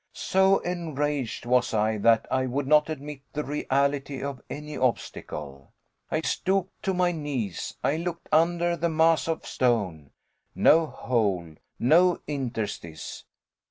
[0.15, 5.73] So enraged was I that I would not admit the reality of any obstacle.
[6.09, 10.09] I stooped to my knees; I looked under the mass of stone.
[10.55, 13.25] No hole, no interstice.